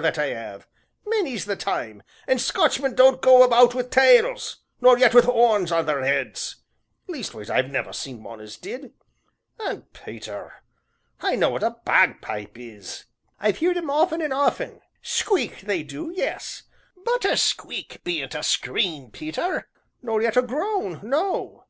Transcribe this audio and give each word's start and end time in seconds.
that 0.00 0.18
I 0.18 0.32
'ave, 0.34 0.64
many's 1.06 1.44
the 1.44 1.54
time, 1.54 2.02
an' 2.26 2.40
Scotchmen 2.40 2.96
don't 2.96 3.22
go 3.22 3.44
about 3.44 3.76
wi' 3.76 3.82
tails, 3.82 4.56
nor 4.80 4.98
yet 4.98 5.14
wi' 5.14 5.20
'orns 5.20 5.70
on 5.70 5.86
their 5.86 6.02
'eads 6.02 6.56
leastways 7.06 7.48
I've 7.48 7.70
never 7.70 7.92
seen 7.92 8.24
one 8.24 8.40
as 8.40 8.56
did. 8.56 8.92
An', 9.64 9.82
Peter, 9.92 10.64
I 11.20 11.36
know 11.36 11.50
what 11.50 11.62
a 11.62 11.76
bagpipe 11.84 12.58
is; 12.58 13.04
I've 13.38 13.58
heerd 13.58 13.76
'em 13.76 13.88
often 13.88 14.20
an' 14.20 14.32
often 14.32 14.80
squeak 15.00 15.60
they 15.60 15.84
do, 15.84 16.12
yes, 16.12 16.64
but 17.04 17.24
a 17.24 17.36
squeak 17.36 18.02
bean't 18.02 18.34
a 18.34 18.42
scream, 18.42 19.12
Peter, 19.12 19.68
nor 20.02 20.20
yet 20.22 20.36
a 20.36 20.42
groan 20.42 20.98
no." 21.04 21.66